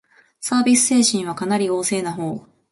[0.39, 2.49] サービス精神はかなり旺盛なほう